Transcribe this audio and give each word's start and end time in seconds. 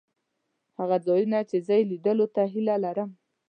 هغه 0.79 0.97
ځایونه 1.05 1.37
چې 1.49 1.57
زه 1.67 1.73
یې 1.79 1.89
لیدلو 1.91 2.25
ته 2.35 2.41
هیله 2.53 2.75
لرم. 2.85 3.09